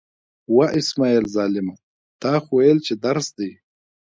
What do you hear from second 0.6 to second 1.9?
اسمعیله ظالمه،